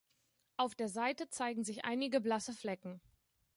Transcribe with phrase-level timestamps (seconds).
[0.57, 2.99] Auf der Seite zeigen sich einige blasse Flecken.